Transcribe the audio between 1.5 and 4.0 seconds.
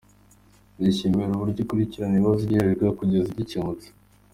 ikurikirana ikibazo igejejweho kugeza gikemutse."